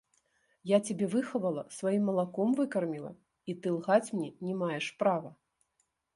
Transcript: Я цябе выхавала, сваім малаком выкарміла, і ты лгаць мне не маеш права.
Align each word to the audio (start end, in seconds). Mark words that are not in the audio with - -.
Я 0.69 0.77
цябе 0.87 1.09
выхавала, 1.15 1.63
сваім 1.79 2.03
малаком 2.11 2.57
выкарміла, 2.61 3.11
і 3.53 3.57
ты 3.61 3.75
лгаць 3.77 4.13
мне 4.19 4.29
не 4.51 4.59
маеш 4.65 4.91
права. 5.05 5.29